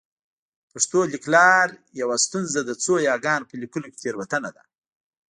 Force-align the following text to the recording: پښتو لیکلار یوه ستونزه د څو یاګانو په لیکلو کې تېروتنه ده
پښتو 0.71 0.99
لیکلار 1.13 1.67
یوه 2.01 2.15
ستونزه 2.25 2.59
د 2.63 2.71
څو 2.83 2.93
یاګانو 3.09 3.47
په 3.49 3.55
لیکلو 3.61 3.87
کې 3.91 3.97
تېروتنه 4.03 4.49
ده 4.55 4.63